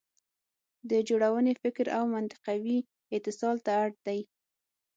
[0.89, 2.79] د جوړونې فکر او منطقوي
[3.17, 4.19] اتصال ته اړ دی.